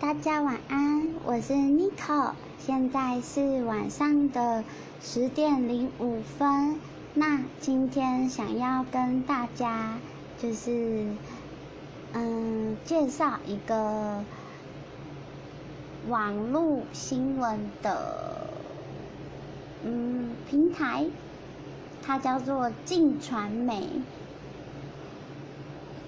[0.00, 4.62] 大家晚安，我是 Nico，现在是晚上的
[5.02, 6.78] 十点零五分。
[7.14, 9.98] 那今天想要跟大家
[10.40, 11.04] 就是
[12.12, 14.22] 嗯介绍一个
[16.06, 18.46] 网络新闻的
[19.82, 21.06] 嗯平台，
[22.06, 23.88] 它叫做晋传媒，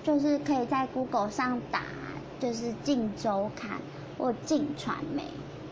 [0.04, 1.82] 就是可以在 Google 上打。
[2.41, 3.79] 就是晋周刊
[4.19, 5.23] 或晋传媒，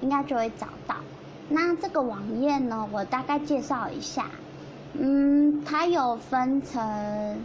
[0.00, 0.96] 应该就会找到。
[1.48, 4.26] 那这个网页呢，我大概介绍一下。
[4.92, 7.40] 嗯，它有分成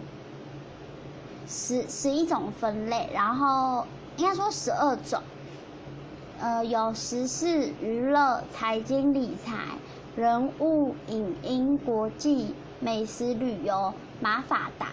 [1.47, 3.85] 十十一种分类，然后
[4.17, 5.21] 应该说十二种。
[6.39, 9.53] 呃，有时事、娱乐、财经、理财、
[10.15, 14.87] 人物、影音、国际、美食、旅游、马法达。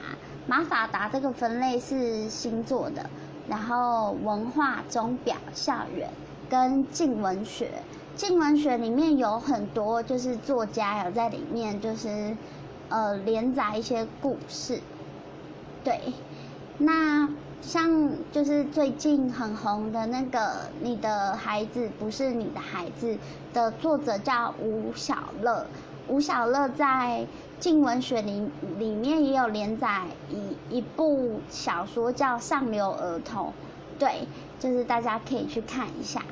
[0.47, 3.09] 马法达这个分类是星座的。
[3.51, 6.09] 然后文化、钟表、校园
[6.49, 7.69] 跟静文学，
[8.15, 12.37] 静文学里面有很多就是作家有在里面，就是
[12.89, 14.81] 呃连载一些故事。
[15.83, 16.01] 对，
[16.79, 17.29] 那
[17.61, 20.39] 像就是最近很红的那个
[20.81, 23.15] 《你的孩子不是你的孩子》
[23.53, 25.67] 的作者叫吴小乐。
[26.09, 27.27] 吴小乐在
[27.61, 33.49] 静文学里里面也有连载一一部小说叫《上流儿童》，
[33.99, 34.27] 对，
[34.59, 36.23] 就是大家可以去看一下，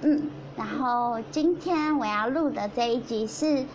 [0.00, 3.44] 嗯，然后今天我要录的这一集是《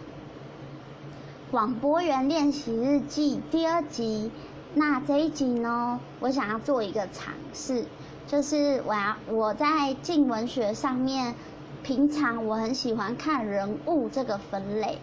[1.51, 4.31] 广播员练习日记》第二集，
[4.73, 7.85] 那这一集呢，我想要做一个尝试，
[8.25, 11.35] 就是我要我在静文学上面，
[11.83, 14.97] 平常我很喜欢看人物这个分类。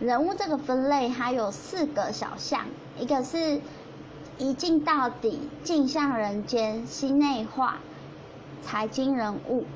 [0.00, 2.64] 人物这个分类还有四个小项，
[2.98, 3.60] 一个是
[4.38, 7.80] 一镜到底、镜像人间、心内话、
[8.62, 9.66] 财经人物。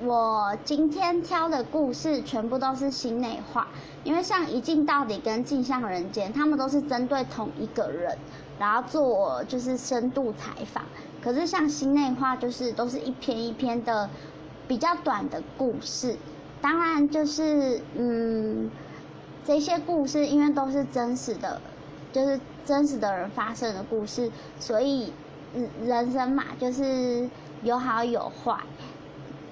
[0.00, 3.68] 我今天挑的故事全部都是心内话，
[4.02, 8.18] 因为像一镜到底跟镜像人间，他们都是针对同一个人，
[8.58, 10.82] 然后做就是深度采访。
[11.22, 14.10] 可是像心内话，就是都是一篇一篇的
[14.66, 16.16] 比较短的故事，
[16.60, 18.68] 当然就是嗯。
[19.44, 21.60] 这些故事因为都是真实的，
[22.12, 24.30] 就是真实的人发生的故事，
[24.60, 25.12] 所以
[25.84, 27.28] 人生嘛，就是
[27.62, 28.56] 有好有坏，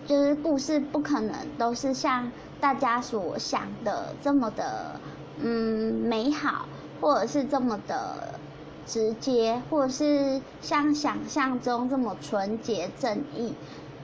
[0.07, 2.31] 就是故事不可能都是像
[2.61, 5.01] 大家所想的这么的
[5.39, 6.67] 嗯美好，
[7.01, 8.39] 或者是这么的
[8.87, 13.55] 直接，或者是像想象中这么纯洁正义，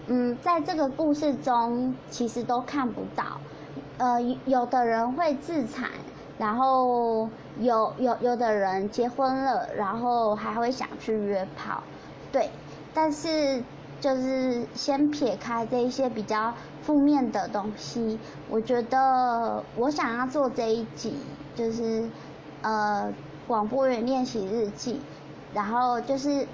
[0.09, 3.41] 嗯，在这个故事中其实都看不到。
[3.99, 5.89] 呃，有的人会自残，
[6.39, 11.83] 然后有有有的人结婚了，然后还会想去约炮，
[12.31, 12.51] 对。
[12.93, 13.63] 但是
[14.01, 16.53] 就是先撇开这一些比较
[16.83, 18.19] 负面的东西，
[18.51, 21.17] 我觉得我想要做这一集，
[21.55, 22.09] 就是
[22.61, 23.13] 呃
[23.47, 25.01] 广播员练习日记，
[25.55, 26.47] 然后就是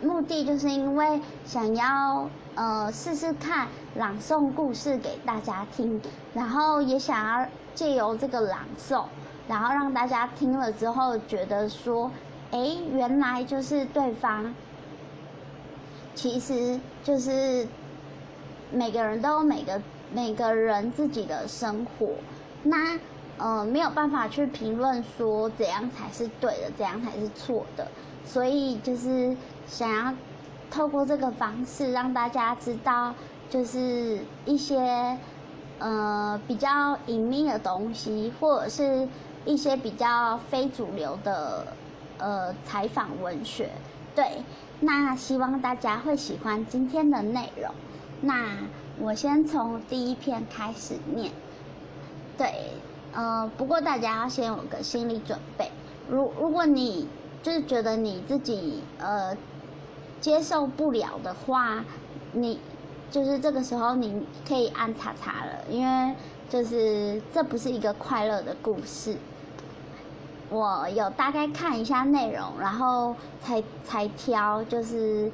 [0.00, 2.28] 目的就是因为想要。
[2.56, 6.00] 呃，试试看朗诵故事给大家听，
[6.32, 9.04] 然后也想要借由这个朗诵，
[9.46, 12.10] 然后让大家听了之后觉得说，
[12.52, 14.54] 哎，原来就是对方，
[16.14, 17.68] 其实就是
[18.72, 22.08] 每个人都有每个每个人自己的生活，
[22.62, 22.98] 那
[23.36, 27.86] 呃没有办法去评论说怎样才是对的，怎样才是错的，
[28.24, 29.36] 所以就是
[29.66, 30.14] 想要。
[30.70, 33.14] 透过这个方式让大家知道，
[33.48, 35.16] 就是一些
[35.78, 39.08] 呃比较隐秘的东西，或者是
[39.44, 41.66] 一些比较非主流的
[42.18, 43.70] 呃采访文学。
[44.14, 44.42] 对，
[44.80, 47.72] 那希望大家会喜欢今天的内容。
[48.20, 48.58] 那
[48.98, 51.32] 我先从第一篇开始念。
[52.36, 52.72] 对，
[53.14, 55.70] 呃，不过大家要先有个心理准备。
[56.08, 57.08] 如如果你
[57.42, 59.36] 就是觉得你自己呃。
[60.20, 61.84] 接受不了的话，
[62.32, 62.58] 你
[63.10, 66.14] 就是这个时候你可以按叉叉了，因为
[66.48, 69.16] 就是这不是一个快乐的故事。
[70.48, 75.30] 我有大概看一下内容，然后才才挑，就是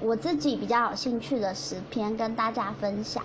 [0.00, 3.22] 我自己比较有兴趣的十篇跟大家分享。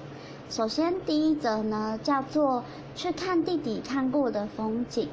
[0.49, 2.63] 首先第一则呢，叫做
[2.95, 5.09] 去看弟弟看过的风景。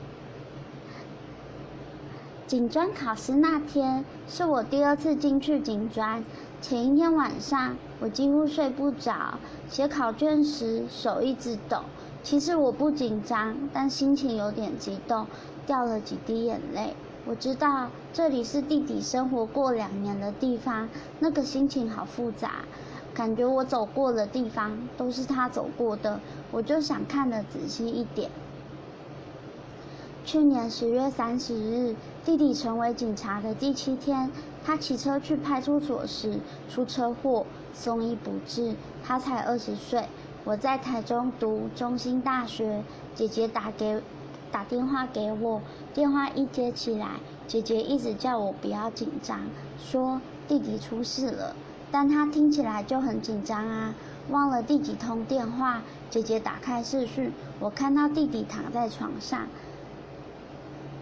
[2.46, 6.22] 警专考试那天是我第二次进去警专。
[6.60, 9.38] 前一天晚上，我几乎睡不着，
[9.68, 11.78] 写考卷时手一直抖。
[12.22, 15.26] 其实我不紧张，但心情有点激动，
[15.66, 16.94] 掉了几滴眼泪。
[17.24, 22.66] 我知道这里是弟弟生活过两年的地方，那个心情好复杂。
[23.14, 26.20] 感觉我走过的地方都是他走过的，
[26.50, 28.30] 我就想看得仔细一点。
[30.26, 31.94] 去年十月三十日，
[32.24, 34.30] 弟弟成为警察的第七天，
[34.64, 36.40] 他骑车去派出所时
[36.70, 37.44] 出车祸，
[37.74, 38.74] 送医不治。
[39.04, 40.06] 他才二十岁。
[40.44, 42.82] 我在台中读中心大学，
[43.14, 44.02] 姐姐打给
[44.50, 45.60] 打电话给我，
[45.92, 47.10] 电话一接起来，
[47.46, 49.40] 姐姐一直叫我不要紧张，
[49.78, 51.54] 说弟弟出事了。
[51.90, 53.94] 但他听起来就很紧张啊，
[54.30, 55.82] 忘了第几通电话。
[56.10, 59.46] 姐姐打开视讯，我看到弟弟躺在床上。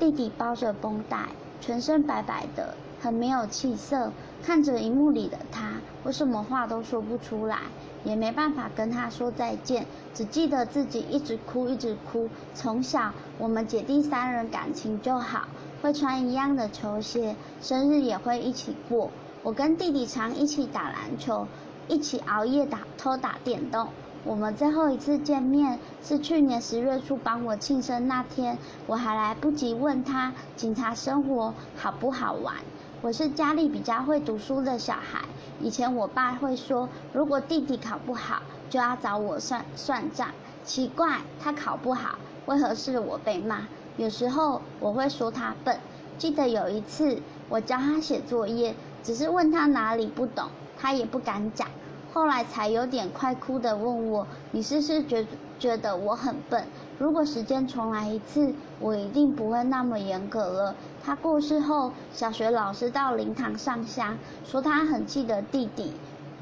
[0.03, 1.29] 弟弟包着绷带，
[1.61, 4.11] 全身白白的，很没有气色。
[4.43, 7.59] 看着荧幕里的他，我什么话都说不出来，
[8.03, 12.29] 也没办法跟他说再见，只记得自己一直哭，一直哭。
[12.53, 15.47] 从小我们姐弟三人感情就好，
[15.81, 19.09] 会穿一样的球鞋，生日也会一起过。
[19.45, 21.47] 我跟弟弟常一起打篮球，
[21.87, 23.87] 一起熬夜打偷打电动。
[24.25, 32.55] 我们最后一次见面是去年十月初帮我庆生那天，我还来不及问他警察生活好不好玩。
[33.01, 35.23] 我是家里比较会读书的小孩，
[35.61, 40.29] 以前我爸会说，如果弟弟考不好，就要找我算算账。
[40.63, 42.17] 奇怪，他考不好，
[42.47, 43.67] 为何是我被骂？
[43.97, 45.81] 有时候我会说他笨。
[46.17, 47.19] 记得有一次
[47.49, 50.47] 我教他写作业，只是问他哪里不懂，
[50.79, 51.67] 他也不敢讲。
[52.13, 55.27] 后来才有点快哭的问我：“你是不是觉
[55.59, 56.67] 觉得我很笨？
[56.99, 65.95] 如果时间重来一次，我一定不会那么严格了。”他过世后，小学老师到灵堂上香，说他很记得弟弟，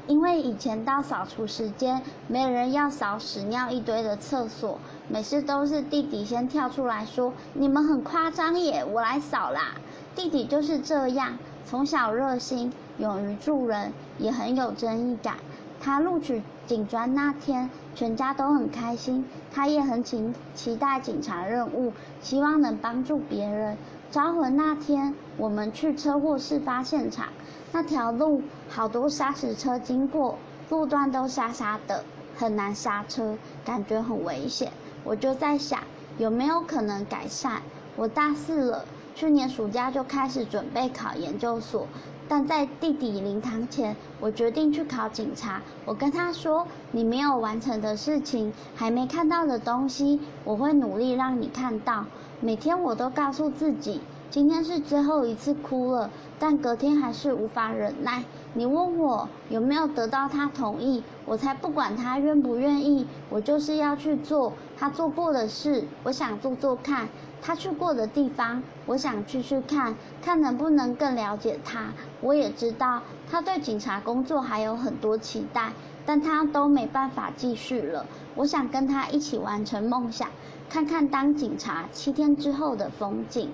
[0.07, 4.77] 因为以前到扫除时间，没人要扫屎尿一堆的厕所，
[5.07, 9.75] 每次都是弟弟先跳出来说：“你们很夸张耶，我来扫啦。”
[10.17, 15.37] 弟弟就是这样，从小热心，勇于助人，也很有正义感。
[15.83, 21.91] 他录取警专那天，全家都很开心，他也很期期待警察任务，
[22.21, 23.75] 希望能帮助别人。
[24.11, 27.29] 招魂那天，我们去车祸事发现场，
[27.71, 30.37] 那条路好多砂石车经过，
[30.69, 32.03] 路段都沙沙的，
[32.35, 34.71] 很难刹车，感觉很危险。
[35.03, 35.79] 我就在想，
[36.19, 37.61] 有没有可能改善？
[37.95, 38.85] 我大四了，
[39.15, 41.87] 去年暑假就开始准备考研究所。
[42.31, 45.61] 但在弟弟灵堂前，我决定去考警察。
[45.83, 52.05] 我跟他说：“你没有完成的事情，还没看到的东西，我会努力让你看到。”
[52.39, 53.99] 每天我都告诉自己，
[54.29, 58.23] 今天是最后一次哭了，但隔天还是无法忍耐。
[58.53, 67.09] 你问我有没有得到他同意，我才不管他愿不愿意，我就是要去做他做过的事，我想做做看。
[67.41, 71.91] 他去过的地方，我想去去看，看能不能更了解他。
[72.21, 75.73] 我也知道他对警察工作还有很多期待，
[76.05, 78.05] 但他都没办法继续了。
[78.35, 80.29] 我想跟他一起完成梦想，
[80.69, 83.51] 看看当警察七天之后的风景。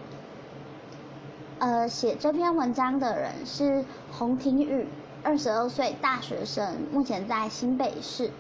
[1.59, 4.85] 呃，写这篇文章的人是洪庭宇，
[5.23, 8.31] 二十二岁大学生，目前在新北市。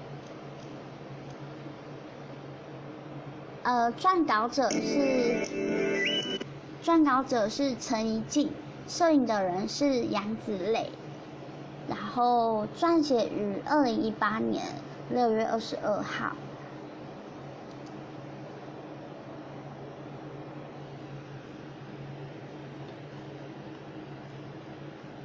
[3.67, 5.45] 呃，撰稿者是
[6.81, 8.49] 撰稿者是陈怡静，
[8.87, 10.89] 摄影的人是杨子磊，
[11.89, 14.63] 然后撰写于二零一八年
[15.09, 16.31] 六月二十二号。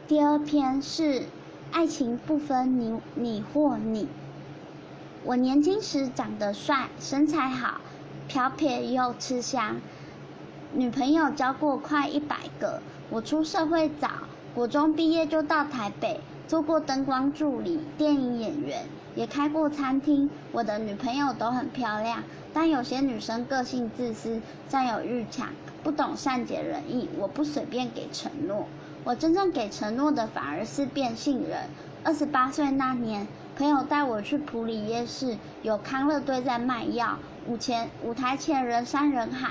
[0.08, 1.26] 第二篇是
[1.70, 4.08] 爱情不分你你或你。
[5.22, 7.80] 我年轻时长得帅，身材好。
[8.28, 9.80] 漂撇又吃香，
[10.72, 12.80] 女朋友交过快一百个。
[13.10, 14.08] 我出社会早，
[14.54, 20.30] 国中毕业就到台北，做过灯光助理、电影演员，也开过餐厅。
[20.50, 22.22] 我的女朋友都很漂亮，
[22.54, 25.48] 但有些女生个性自私，占有欲强，
[25.82, 27.10] 不懂善解人意。
[27.18, 28.66] 我不随便给承诺，
[29.04, 31.68] 我真正给承诺的反而是变性人。
[32.04, 37.18] 二十八岁那年，朋友带我去普里夜市，有康乐队在卖药。
[37.46, 39.50] 舞前舞台前人山人海，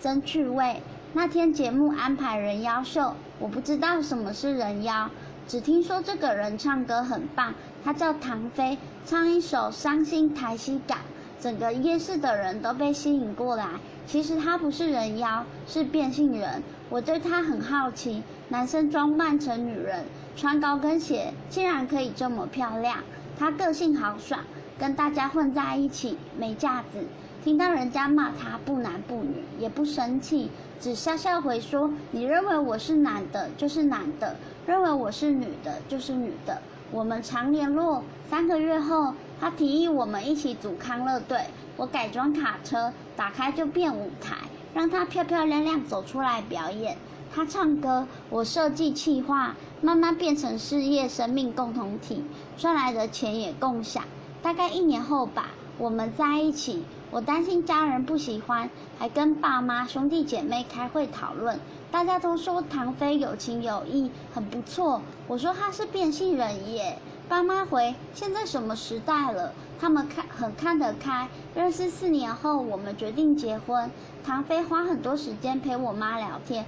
[0.00, 0.82] 真趣味。
[1.12, 5.10] 那天节目安排人妖秀，我不知道什么是人妖，
[5.46, 10.98] 只听说这个人唱歌很棒，他叫唐飞，唱一首《伤心台西港》，
[11.40, 13.66] 整个夜市的人都被吸引过来。
[14.06, 16.62] 其实他不是人妖，是变性人。
[16.88, 20.04] 我对他很好奇，男生装扮成女人，
[20.36, 22.98] 穿高跟鞋，竟然可以这么漂亮。
[23.38, 24.40] 他个性豪爽，
[24.78, 27.04] 跟大家混在一起没架子。
[27.46, 30.50] 听到人家骂他不男不女，也不生气，
[30.80, 34.34] 只笑笑回说：“你认为我是男的，就是男的；
[34.66, 36.60] 认为我是女的，就是女的。”
[36.90, 38.02] 我们常联络。
[38.28, 41.38] 三个月后，他提议我们一起组康乐队。
[41.76, 44.38] 我改装卡车，打开就变舞台，
[44.74, 46.96] 让他漂漂亮亮走出来表演。
[47.32, 52.24] 他唱歌，我设计企划，慢慢变成事业生命共同体，
[52.56, 54.02] 赚来的钱也共享。
[54.42, 56.82] 大概一年后吧，我们在一起。
[57.16, 58.68] 我担心家人不喜欢，
[58.98, 61.58] 还跟爸妈兄弟姐妹开会讨论。
[61.90, 65.00] 大家都说唐飞有情有义，很不错。
[65.26, 66.98] 我说他是变性人耶。
[67.26, 69.54] 爸妈回：现在什么时代了？
[69.80, 71.26] 他们看很看得开。
[71.54, 73.90] 认识四年后，我们决定结婚。
[74.22, 76.66] 唐飞花很多时间陪我妈聊天。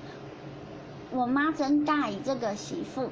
[1.11, 3.11] 我妈真大意这个媳妇。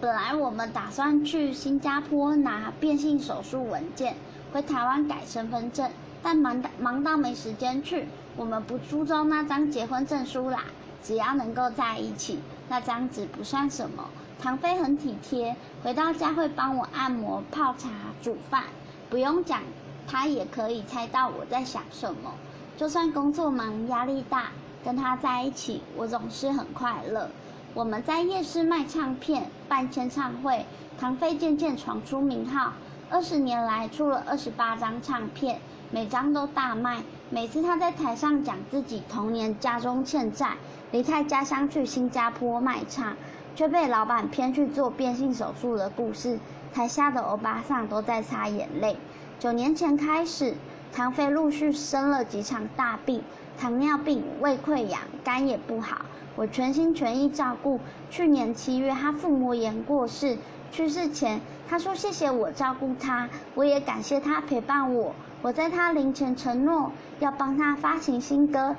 [0.00, 4.16] 本来我们打算去新加坡拿变性手术文件，
[4.54, 5.90] 回台湾改身份证。
[6.22, 8.06] 但忙到忙到没时间去，
[8.36, 10.64] 我们不注重那张结婚证书啦，
[11.02, 14.08] 只要能够在一起，那张纸不算什么。
[14.40, 17.88] 唐飞很体贴，回到家会帮我按摩、泡茶、
[18.22, 18.64] 煮饭，
[19.10, 19.62] 不用讲，
[20.06, 22.32] 他也可以猜到我在想什么。
[22.76, 24.50] 就算工作忙、压力大，
[24.84, 27.28] 跟他在一起，我总是很快乐。
[27.74, 30.64] 我们在夜市卖唱片、办签唱会，
[30.98, 32.72] 唐飞渐渐闯出名号，
[33.10, 35.60] 二十年来出了二十八张唱片。
[35.90, 37.02] 每张都大卖。
[37.30, 40.56] 每次他在台上讲自己童年家中欠债，
[40.92, 43.16] 离开家乡去新加坡卖唱，
[43.54, 46.38] 却被老板骗去做变性手术的故事，
[46.72, 48.96] 台下的欧巴桑都在擦眼泪。
[49.38, 50.54] 九年前开始，
[50.92, 53.22] 唐飞陆续生了几场大病，
[53.58, 57.78] 糖尿病、胃溃疡、肝也不好，我全心全意照顾。
[58.10, 60.38] 去年七月，他腹膜炎过世，
[60.72, 65.14] 去世前他说谢谢我照顾他，我也感谢他陪伴我。
[65.40, 66.90] 我在他临前承诺
[67.20, 68.74] 要帮他发行新歌，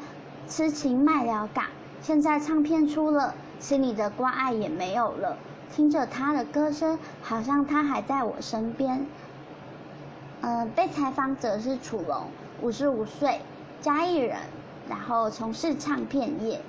[0.48, 1.66] 痴情卖了港。
[2.02, 5.38] 现在唱片出了，心里的关爱也没有了。
[5.72, 9.06] 听着他的歌声，好像他还在我身边。
[10.42, 12.24] 嗯，被采访者是楚龙，
[12.62, 13.40] 五十五岁，
[13.80, 14.38] 嘉义人，
[14.90, 16.60] 然后从事唱片业。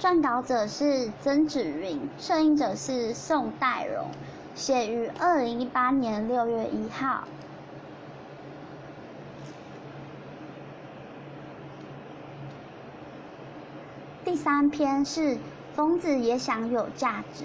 [0.00, 4.06] 撰稿者是曾芷云，摄影者是宋代荣，
[4.54, 7.24] 写于二零一八年六月一号。
[14.24, 15.36] 第三篇是
[15.74, 17.44] 疯子也想有价值。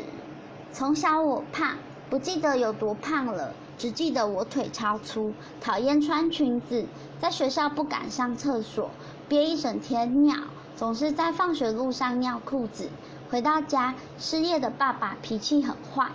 [0.71, 1.75] 从小我胖，
[2.07, 6.85] 不记得有多胖了，只记得我腿超粗，讨厌穿裙子，
[7.19, 8.91] 在学校不敢上厕所，
[9.27, 10.35] 憋一整天尿，
[10.75, 12.89] 总是在放学路上尿裤子。
[13.31, 16.11] 回到家，失业的爸爸脾气很坏，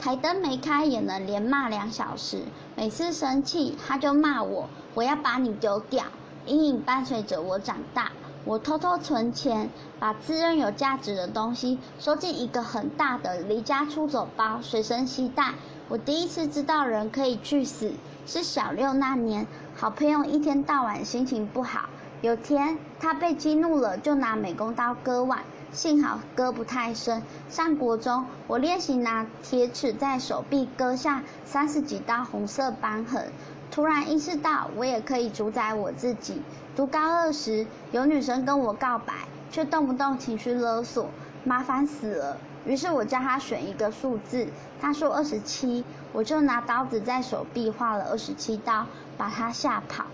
[0.00, 2.40] 台灯没开也能连骂两小时。
[2.74, 6.04] 每次生气，他就骂我，我要把你丢掉。
[6.46, 8.12] 阴影伴随着我长大。
[8.46, 15.54] 我偷偷存钱，把自认有价值的东西收进一个很大的离家出走包，随身携带。
[15.88, 17.92] 我第一次知道人可以去死，
[18.24, 21.88] 是小六那年，好朋友一天到晚心情不好，
[22.22, 27.24] 有天他被激怒了，就拿美工刀割腕，幸好割不太深。
[27.48, 33.32] 上国中，我练习拿铁尺在手臂割下三十几道红色斑痕。
[33.76, 36.40] 突然意识到，我也可以主宰我自己。
[36.74, 39.12] 读高二时，有女生跟我告白，
[39.50, 41.10] 却动不动情绪勒索，
[41.44, 42.38] 麻烦死了。
[42.64, 44.46] 于是我叫她选一个数字，
[44.80, 48.86] 她说二十七，我就拿刀子在手臂划了二十七刀，
[49.18, 50.06] 把她吓跑。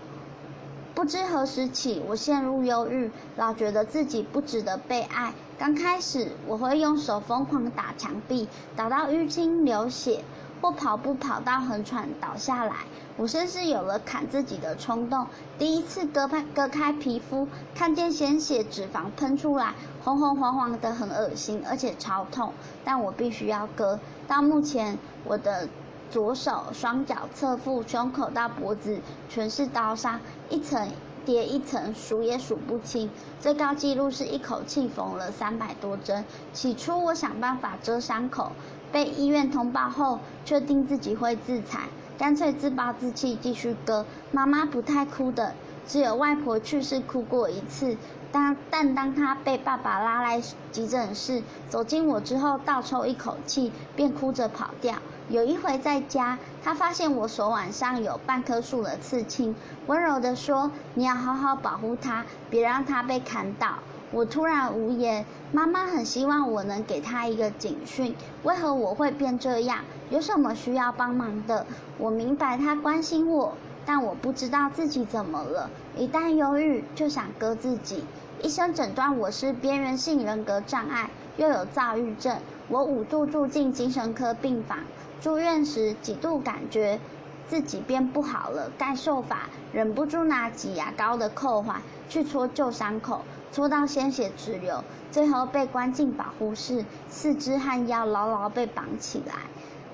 [0.93, 5.33] 不知何时起，我陷入忧郁，老觉得自己不值得被爱。
[5.57, 10.25] 刚开始，我会用手疯狂打墙壁，打到淤青流血。
[10.63, 12.73] 或跑步跑到很喘倒下来，
[13.17, 15.27] 我甚至有了砍自己的冲动。
[15.59, 19.73] 第一次割开割开皮肤，看见鲜血脂肪喷出来，
[20.05, 22.53] 红红黄黄的，很恶心，而且超痛。
[22.85, 23.99] 但我必须要割。
[24.25, 25.67] 到目前，我的
[26.09, 30.17] 左手、双脚、侧腹、胸口到脖子全是刀伤，
[30.49, 30.87] 一层
[31.25, 33.09] 叠一层，数也数不清。
[33.39, 36.23] 最高纪录是一口气缝了三百多针。
[36.53, 38.51] 起初我想办法遮伤口。
[38.91, 41.81] 被医院通报后，确定自己会自残，
[42.17, 44.05] 干脆自暴自弃继续割。
[44.31, 45.55] 妈妈不太哭的，
[45.87, 47.97] 只有外婆去世哭过一次。
[48.31, 54.95] 当但当她被爸爸拉来急诊室，走进我之后倒抽一口气，便哭着跑掉。
[55.29, 63.75] 有一回在家，她发现我手腕上有半棵树的刺青，温柔地说：“你要好好保护它，别让它被砍倒。”
[64.11, 65.25] 我突然无言。
[65.51, 69.79] 妈妈很希望我能给她一个警讯：为何我会变这样？
[70.09, 71.67] 有什么需要帮忙的？
[71.99, 75.69] 我明白她关心我，但我不知道自己怎么了。
[75.97, 78.03] 一旦忧郁，就想割自己。
[78.41, 82.37] 医生诊断我是边缘性人格障碍，又有躁郁症。
[82.69, 84.79] 我五度住进精神科病房，
[85.21, 86.99] 住院时几度感觉
[87.47, 88.69] 自己变不好了。
[88.77, 93.21] 盖受法，忍不住拿挤牙膏的扣环去戳旧伤口，
[93.51, 99.35] 戳到鲜血直流，最后被关进保护室，四肢和腰牢牢被绑起来。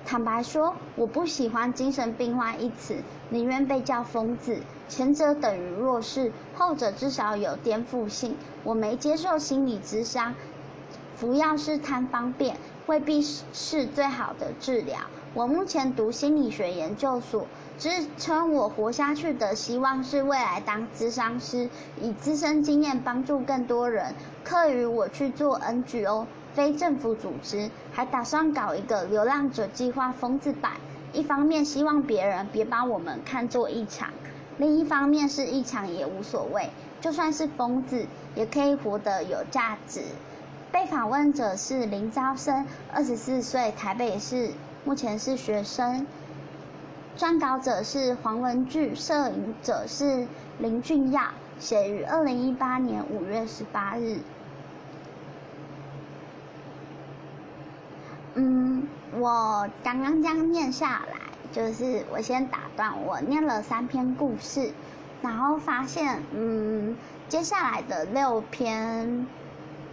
[0.06, 2.96] 坦白说，我不喜欢“精神病患”一词，
[3.28, 4.60] 宁愿被叫疯子。
[4.88, 8.34] 前者等于弱势，后者至少有颠覆性。
[8.64, 10.34] 我没接受心理咨商，
[11.14, 14.98] 服药是贪方便，未必是最好的治疗。
[15.32, 17.46] 我目前读心理学研究所，
[17.78, 17.88] 支
[18.18, 21.68] 撑我活下去的希望是未来当咨商师，
[22.00, 24.12] 以自身经验帮助更多人。
[24.42, 26.26] 课余我去做 NGO。
[26.54, 30.72] 非政府组织还打算搞一个流浪者计划疯子版，
[31.12, 34.10] 一方面希望别人别把我们看作异常，
[34.58, 40.02] 另一方面是异常也无所谓，就算是疯子也可以活得有价值。
[40.72, 44.50] 被访问者是林昭生，二十四岁，台北市，
[44.84, 46.06] 目前是学生。
[47.18, 50.26] 撰稿者是黄文巨，摄影者是
[50.58, 51.22] 林俊耀，
[51.58, 54.18] 写于二零一八年五月十八日。
[58.42, 61.18] 嗯，我刚刚这样念下来，
[61.52, 64.72] 就是我先打断，我念了三篇故事，
[65.20, 66.96] 然后发现，嗯，
[67.28, 69.26] 接下来的六篇，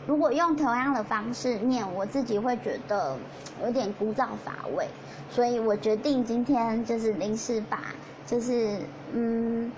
[0.05, 3.17] 如果用同样的方式念，我自己会觉得
[3.65, 4.87] 有点枯燥乏味，
[5.29, 7.79] 所以我决定今天就是临时把，
[8.25, 8.79] 就是
[9.11, 9.69] 嗯，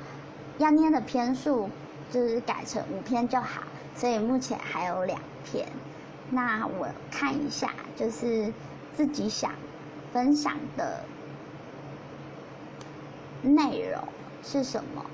[0.59, 1.71] 要念的篇数
[2.11, 3.63] 就是改成五篇就好，
[3.95, 5.67] 所以目前还有两篇。
[6.31, 8.53] 那我看一下，就是
[8.93, 9.51] 自己想
[10.13, 11.03] 分享的
[13.41, 14.03] 内容
[14.43, 15.05] 是什么。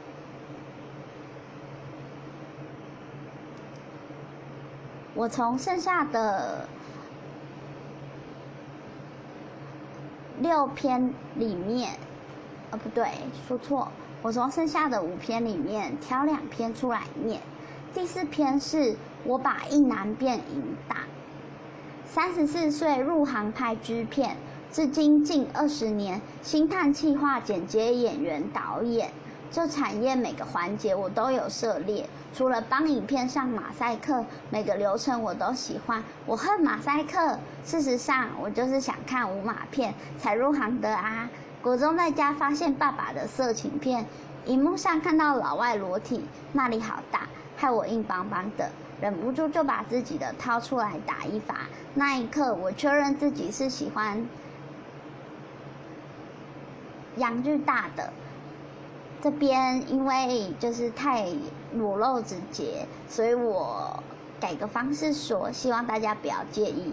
[5.13, 6.67] 我从剩下的
[10.39, 11.93] 六篇里面，
[12.72, 13.07] 啊不对，
[13.48, 13.89] 说错，
[14.22, 17.39] 我从剩下的五篇里面挑两篇出来念。
[17.94, 20.98] 第四篇是我把一男变淫大，
[22.07, 24.37] 三十四岁入行拍剧片，
[24.72, 29.11] 至今近二十年，星探企划、剪接、演员、导演，
[29.51, 32.07] 这产业每个环节我都有涉猎。
[32.33, 36.03] 除了帮影片上马赛克，每个流程我都喜欢。
[36.25, 41.29] 我恨马赛克，事实上我就是想看无码片才入行的啊。
[41.61, 44.05] 国中在家发现爸爸的色情片，
[44.46, 47.22] 荧幕上看到老外裸体，那里好大。
[47.57, 48.70] 害我硬邦邦的，
[49.05, 51.68] 忍不住就把自己的掏出来打一发。
[51.94, 54.27] 那一刻，我确认自己是喜欢
[57.18, 58.11] 阳具大的。
[59.22, 61.27] 这边因为就是太
[61.72, 64.03] 裸露直接，所以我
[64.39, 66.91] 改个方式说，希望大家不要介意。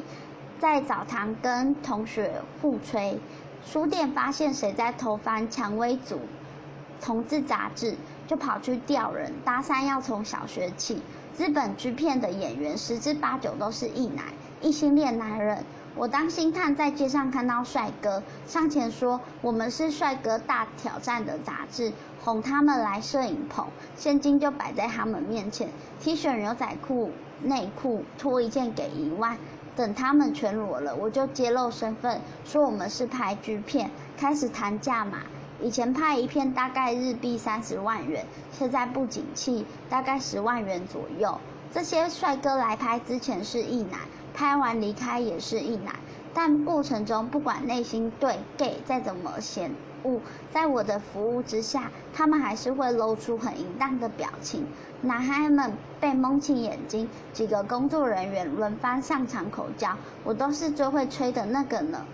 [0.60, 3.18] 在澡堂跟同学互吹，
[3.64, 6.20] 书店发现谁在偷翻《蔷薇组
[7.00, 7.96] 同志杂志。
[8.28, 11.02] 就跑去调人，搭讪要从小学起。
[11.38, 14.26] 日本剧片的演员十之八九都是异男，
[14.60, 15.64] 异性恋男人。
[15.94, 21.92] 我当星探在街上看到帅哥，上前说我们是帅哥大挑战的杂志，
[22.22, 23.66] 哄他们来摄影棚，
[23.96, 27.10] 现金就摆在他们面前，T 恤牛仔裤
[27.42, 29.38] 内裤脱一件给一万。
[29.74, 35.20] 等他们全裸了，我就揭露身份，说我们是拍剧片，开始谈价码。
[35.62, 38.26] 以前拍一片大概日币三十万元，
[38.62, 41.36] 现在不景气，大概十万元左右。
[41.74, 43.98] 这些帅哥来拍之前是异男，
[44.34, 45.96] 拍完离开也是异男，
[46.32, 49.72] 但过程中不管内心对 gay 再怎么嫌
[50.04, 50.20] 恶，
[50.52, 54.64] 在我的服务之下，他们还是会露出很淫荡的表情。
[55.00, 62.06] 男孩们被蒙起眼睛，几个工作人员轮番上场口交，我都是最会吹的那个呢。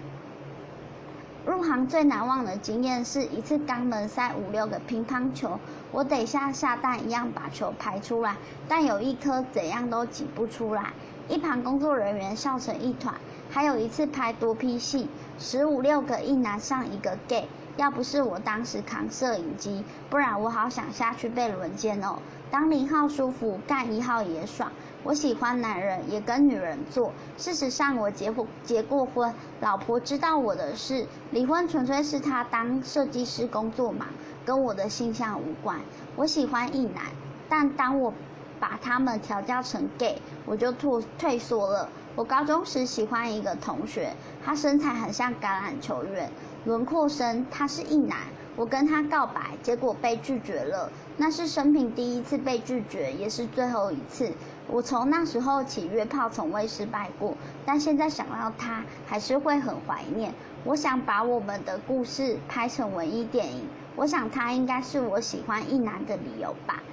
[1.49, 5.59] 入行最难忘的经验是一次肛门塞五六个乒乓球，
[5.91, 8.37] 我得像下蛋一样把球排出来，
[8.69, 10.93] 但有一颗怎样都挤不出来，
[11.27, 13.15] 一旁工作人员笑成一团。
[13.49, 15.09] 还有一次拍多批戏，
[15.39, 22.19] 十五六个一男上一个 gay，要不是我当时扛摄影机，不然我好想下去被轮奸哦。
[22.51, 24.71] 当零号舒服，干一号也爽。
[25.05, 27.13] 我喜欢男人，也跟女人做。
[27.37, 31.07] 事实上，我结婚结过婚，老婆知道我的事。
[31.31, 34.07] 离婚纯粹是他当设计师工作嘛，
[34.45, 35.79] 跟我的性向无关。
[36.17, 37.05] 我喜欢异男，
[37.49, 38.13] 但当我
[38.59, 41.89] 把他们调教成 gay，我就退退缩了。
[42.17, 44.13] 我高中时喜欢一个同学，
[44.45, 46.31] 他身材很像橄榄球员，
[46.65, 48.19] 轮廓深，他是一男。
[48.57, 50.91] 我跟他告白，结果被拒绝了。
[51.21, 54.33] 那是生平第一次被拒绝，也是最后一次。
[54.69, 60.33] 我从那时候起约炮从未失败过，但现在想到他，还是会很怀念。
[60.65, 66.85] 我想把我们的故事拍成文艺电影，我想他应该是我喜欢一男的理由吧。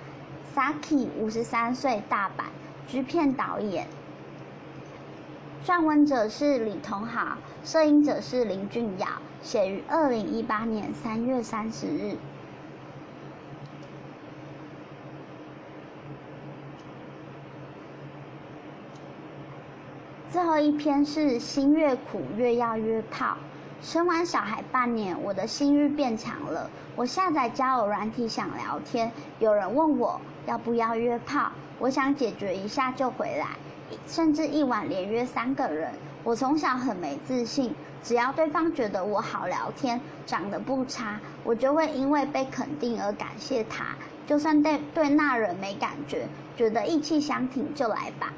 [0.56, 2.46] Saki 五十三岁，大阪
[2.88, 3.88] 剧片导演。
[5.64, 9.08] 撰文者是李同豪，摄影者是林俊尧，
[9.44, 12.18] 写于二零一八年三月三十日。
[20.32, 23.38] 最后一篇是心越苦越要约炮。
[23.82, 26.70] 生完小孩半年，我的性欲变强了。
[26.96, 33.48] 我下载交友软体想聊天，有人问我要不要约炮，我想解决一下就回来。
[34.08, 35.92] 甚至一晚连约三个人。
[36.24, 43.86] 我从小很没自信，只要对方觉得我好聊天，长得不差，我就会因为被肯定而感谢他。
[44.26, 48.34] 就算对对那人没感觉，觉得意气相挺就来吧。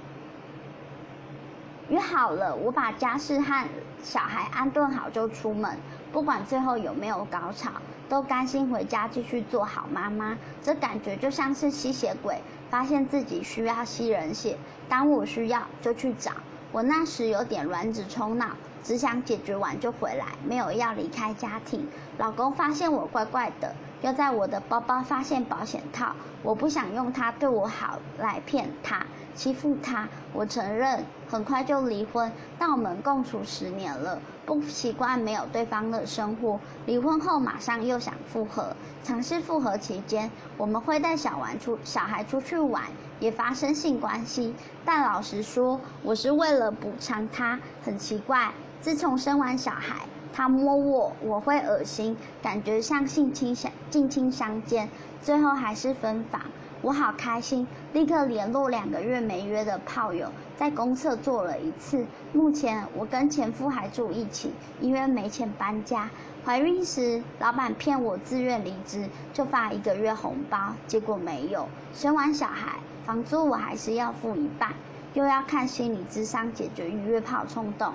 [1.89, 3.67] 约好了，我把家事和
[4.03, 5.77] 小孩安顿好就出门，
[6.11, 7.71] 不管最后有没有高潮，
[8.09, 10.37] 都甘心回家继续做好妈妈。
[10.61, 14.57] 这感觉就像是吸血鬼发现自己需要吸人血，
[14.89, 16.31] 当我需要就去找。
[16.73, 18.47] 我那时有点卵子冲脑，
[18.83, 21.87] 只想解决完就回来，没有要离开家庭。
[22.17, 29.05] 老公发现我怪怪的，又在我的包包发现保险套，我不想用他对我好来骗他。
[29.33, 32.31] 欺负他，我承认，很快就离婚。
[32.57, 36.59] 但我们共处十年了，不习惯没有对方的生活。
[36.87, 42.81] 离婚后马上又想复合，尝试复合期间，我们会带小玩出小孩出去玩，
[43.19, 44.55] 也发生性关系。
[44.83, 47.59] 但老实说，我是为了补偿他。
[47.83, 50.07] 很奇怪，自从生完小孩，
[50.37, 54.87] 他摸我，我会恶心，感觉像性侵相近亲相奸，
[55.19, 56.39] 最后还是分房。
[56.83, 62.05] 我好开心，立刻联络两个月没约的炮友，在公厕做了一次。
[62.33, 66.07] 目前我跟前夫还住一起，因为没钱搬家。
[66.45, 71.67] 怀孕时，老板骗我自愿离职，就发一个月红包，结果没有。
[71.95, 74.75] 生完小孩，房租我还是要付一半，
[75.15, 77.91] 又要看心理智商解决约炮冲动。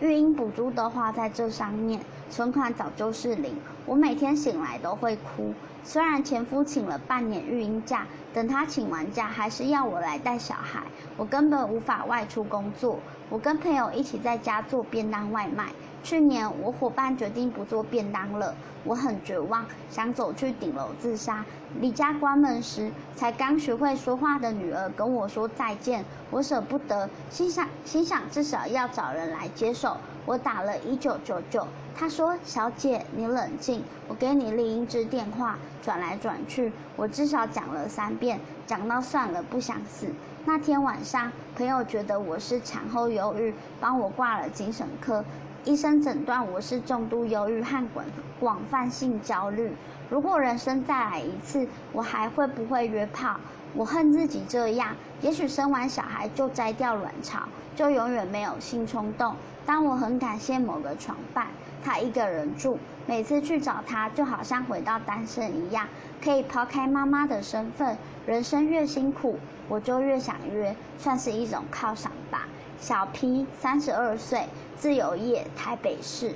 [0.00, 3.54] 育婴补助都花在这上面，存款早就是零。
[3.86, 5.54] 我每天醒来都会哭。
[5.84, 10.82] 虽然前夫请了半年育婴假，等他请完假，还是要我来带小孩。
[11.16, 12.98] 我根本无法外出工作。
[13.30, 15.72] 我跟朋友一起在家做便当外卖。
[16.04, 21.42] 去年我伙伴决定不做便当了，我很绝望，想走去顶楼自杀。
[21.80, 29.96] 离家关门时，才刚学会说话的女儿跟我说再见，我舍不得，心想心想至少要找人来接手。
[30.26, 40.06] 我打了一九九九，他说：“小姐，你冷静，我给你另一支电话。”转来转去，我至少讲了三遍，讲到算了，不想死。
[40.46, 45.22] 那天晚上，朋友觉得我是产后忧郁，帮我挂了精神科。
[45.64, 48.04] 医生诊断我是重度忧郁和广
[48.38, 49.72] 广泛性焦虑。
[50.10, 53.40] 如果人生再来一次，我还会不会约炮？
[53.74, 54.94] 我恨自己这样。
[55.22, 59.34] 也许生完小孩就摘掉卵巢，就永远没有性冲动。
[59.64, 61.46] 但我很感谢某个床伴，
[61.82, 65.88] 他一个人住，每次去找他就好像回到单身一样，
[66.22, 67.96] 可以抛开妈妈的身份。
[68.26, 69.38] 人生越辛苦，
[69.70, 72.46] 我就越想约，算是一种犒赏吧。
[72.78, 74.46] 小 P，三十二岁。
[74.76, 76.34] 自由业，台北市。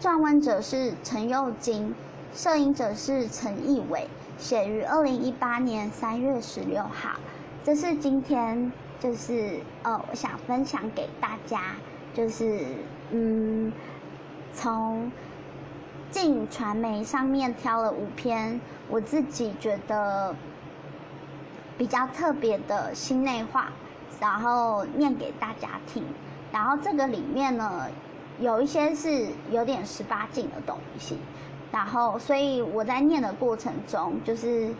[0.00, 1.94] 撰文者是陈佑金，
[2.34, 7.18] 摄影者是陈义伟，写于二零一八年三月十六号。
[7.62, 11.60] 这是今天，就是呃，我想分享给大家，
[12.14, 12.64] 就是
[13.10, 13.70] 嗯，
[14.54, 15.12] 从
[16.10, 20.34] 镜传媒上面挑了五篇，我自己觉得
[21.82, 23.72] 比较特别的心内话。
[24.20, 26.04] 然后念给大家听，
[26.52, 27.88] 然后这个里面呢，
[28.38, 31.18] 有一些是有点十八禁的东西，
[31.72, 34.72] 然后所以我在念的过程中，就是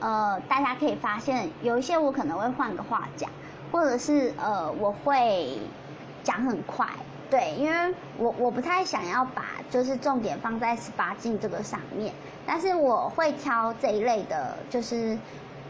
[0.00, 3.30] 呃，大家可以发现有一些我可能会换个话讲，
[3.72, 5.58] 或者是呃，我会
[6.22, 6.86] 讲很快，
[7.30, 12.12] 对，因为我我不太想要把就是重点放在十八禁这个上面，
[12.44, 15.18] 但是我会挑这一类的，就是。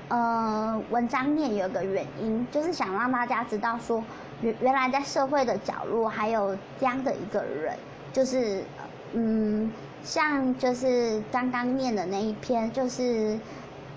[0.08, 4.04] 呃，文章念有个原因，就是想让大家知道说，
[4.42, 7.76] 原原来在社会的角落还有这样的一个人，
[8.12, 8.62] 就是
[9.12, 13.38] 嗯，像就是刚刚念的那一篇，就是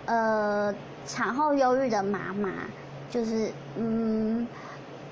[0.06, 0.74] 呃，
[1.06, 2.50] 产后忧郁的妈妈，
[3.10, 4.48] 就是嗯，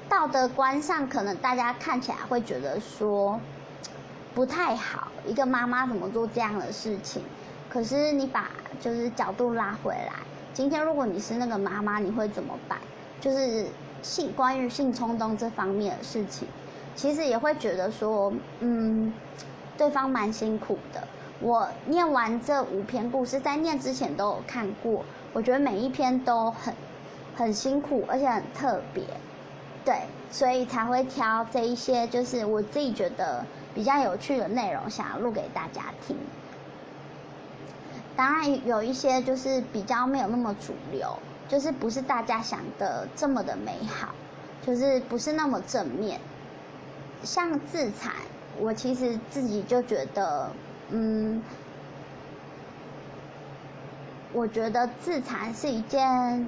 [0.07, 3.39] 道德观上可能大家看起来会觉得说
[4.33, 7.21] 不太好，一个妈妈怎么做这样的事情？
[7.69, 10.13] 可是你把就是角度拉回来，
[10.55, 12.79] 今天如果你是那个妈妈，你会怎么办？
[13.19, 13.65] 就是
[14.01, 16.47] 性关于性冲动这方面的事情，
[16.95, 19.13] 其实也会觉得说，嗯，
[19.77, 21.05] 对方蛮辛苦的。
[21.41, 26.73] 我念完这五篇故事，在念之前都有看过，我觉得每一篇都很
[27.35, 29.03] 很辛苦，而且很特别，
[29.83, 36.15] 对，所以才会挑这一些，就是我自己觉得比较有趣的内容，想要录给大家听。
[38.15, 44.09] 当然有一些就是比较没有那么主流，就是不是大家想的这么的美好，
[44.65, 46.19] 就是不是那么正面。
[47.23, 48.13] 像自残，
[48.59, 50.49] 我其实自己就觉得。
[50.91, 51.41] 嗯，
[54.33, 56.47] 我觉得自残是一件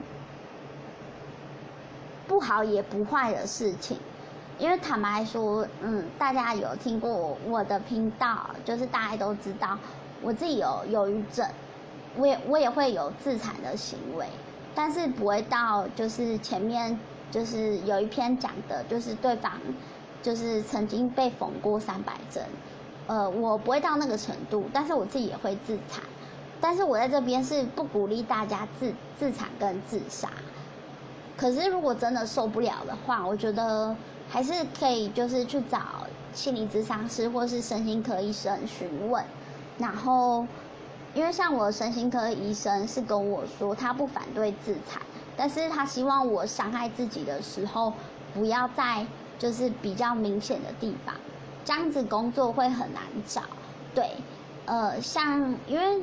[2.28, 3.98] 不好也不坏的事情，
[4.60, 9.76] 因为坦白说，嗯，大家有听过我的频道，就是大家都知道
[10.22, 11.48] 我自己有忧郁症，
[12.18, 14.28] 我也我也会有自残的行为，
[14.74, 16.98] 但是不会到就是前面
[17.32, 19.52] 就是有一篇讲的，就是对方
[20.22, 22.44] 就是曾经被缝过三百针。
[23.08, 26.04] 呃，我不会到那个程度，但是我自己也会自残，
[26.60, 30.30] 但是我在这边是不鼓励大家自自残跟自杀。
[31.38, 33.96] 可是如果真的受不了的话，我觉得
[34.28, 35.80] 还是可以，就是去找
[36.34, 39.24] 心理咨商师或是身心科医生询问。
[39.78, 40.46] 然后，
[41.14, 45.02] 因为像我身心科医生是跟我说，他不反对自残，
[45.36, 47.94] 但是他希望我伤害自己的时候，
[48.34, 49.06] 不要在
[49.38, 51.16] 就是比较明显的地方。
[51.64, 53.42] 这样子工作会很难找，
[53.94, 54.12] 对，
[54.66, 56.02] 呃，像因为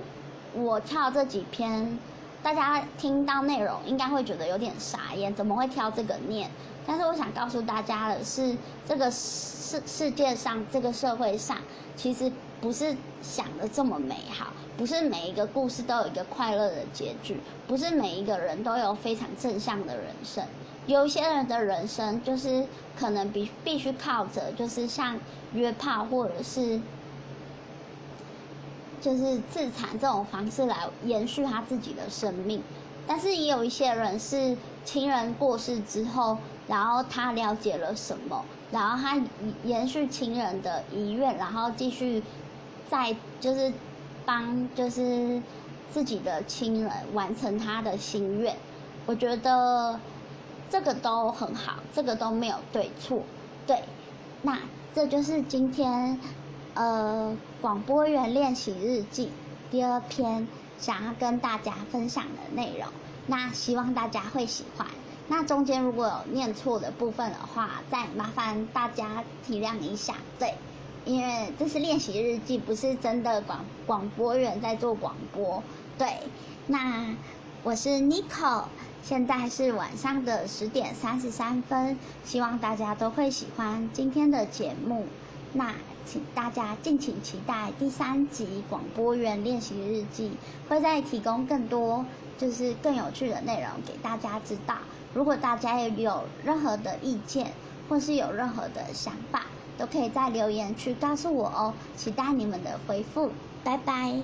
[0.53, 1.99] 我挑这几篇，
[2.43, 6.51] 大家听到内容应该会觉得有点傻眼，怎么会挑这个念？
[6.87, 8.55] 但是我想告诉大家的是，
[8.87, 11.57] 这个世世界上，这个社会上，
[11.97, 12.31] 其实
[12.65, 14.47] 不是想的这么美好，
[14.79, 20.43] 不是每一个故事都有一个快乐的结局，不是每一个人都有非常正向的人生。
[20.87, 22.65] 有些人的人生就是
[22.97, 25.21] 可能必必须靠着，就是像
[25.53, 26.81] 约炮或者是
[28.99, 32.63] 就是自残这种方式来延续他自己的生命，
[33.07, 39.23] 但是也有一些人是亲人过世之后，然后他了解了什么，然后他
[39.65, 42.23] 延续亲人的遗愿，然后继续
[42.95, 43.73] 在就是
[44.25, 45.43] 帮就是
[45.91, 48.57] 自己的亲人完成他的心愿，
[49.07, 49.99] 我觉得。
[50.71, 53.23] 这个都很好，这个都没有对错，
[53.65, 53.85] 对，
[54.43, 54.59] 那
[54.93, 56.19] 这就是今天
[56.73, 59.31] 呃广播员练习日记
[59.71, 62.89] 第二篇想要跟大家分享的内容，
[63.29, 64.89] 那希望大家会喜欢。
[65.29, 70.55] 那中间如果有念错的部分的话，再麻烦大家体谅一下，对，
[71.05, 75.63] 因为这是练习日记，不是真的广广播员在做广播，
[75.99, 76.09] 对，
[76.67, 77.15] 那
[77.63, 78.65] 我是 Nico。
[79.03, 85.05] 现在是晚上的十点三十三分，希望大家都会喜欢今天的节目。
[85.53, 85.75] 那
[86.07, 90.33] 请大家敬请期待第三集广播员练习日记，
[90.71, 92.07] 会再提供更多
[92.39, 94.77] 就是更有趣的内容给大家知道。
[95.13, 97.53] 如果大家有任何的意见
[97.91, 99.45] 或是有任何的想法，
[99.79, 101.75] 都可以在留言区告诉我哦。
[101.97, 103.31] 期待你们的回复，
[103.63, 104.23] 拜拜。